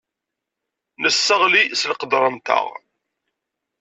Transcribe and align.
Nesseɣli 1.01 1.63
s 1.79 1.81
leqder-nteɣ. 1.89 2.65